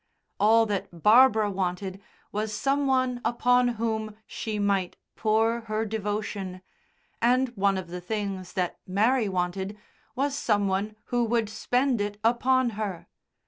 All 0.39 0.65
that 0.65 0.87
Barbara 1.03 1.51
wanted 1.51 2.01
was 2.31 2.51
some 2.53 2.87
one 2.87 3.21
upon 3.23 3.67
whom 3.77 4.17
she 4.25 4.57
might 4.57 4.97
pour 5.15 5.61
her 5.69 5.85
devotion, 5.85 6.63
and 7.21 7.49
one 7.49 7.77
of 7.77 7.89
the 7.89 8.01
things 8.01 8.53
that 8.53 8.79
Mary 8.87 9.29
wanted 9.29 9.77
was 10.15 10.33
some 10.35 10.67
one 10.67 10.95
who 11.13 11.23
would 11.25 11.49
spend 11.49 12.01
it 12.01 12.19
upon 12.23 12.71
her. 12.71 13.09